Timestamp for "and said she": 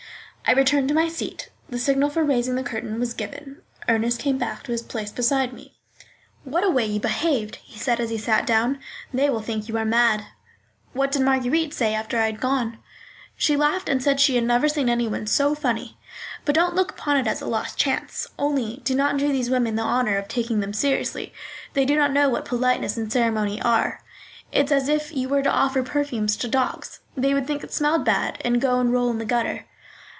13.87-14.35